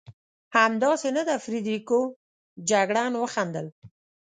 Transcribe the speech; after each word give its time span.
همداسې 0.57 1.09
نه 1.17 1.23
ده 1.27 1.35
فرېدرېکو؟ 1.43 1.99
جګړن 2.69 3.13
وخندل. 3.17 3.65